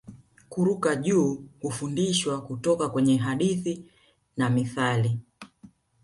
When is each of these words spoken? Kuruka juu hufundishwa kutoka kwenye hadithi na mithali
Kuruka 0.49 0.95
juu 0.95 1.45
hufundishwa 1.61 2.41
kutoka 2.41 2.89
kwenye 2.89 3.17
hadithi 3.17 3.85
na 4.37 4.49
mithali 4.49 5.19